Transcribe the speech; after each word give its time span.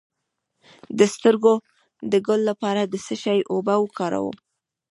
د 0.97 0.99
سترګو 1.13 1.53
د 2.11 2.13
ګل 2.27 2.41
لپاره 2.49 2.81
د 2.85 2.95
څه 3.05 3.15
شي 3.23 3.39
اوبه 3.51 3.75
وکاروم؟ 3.79 4.37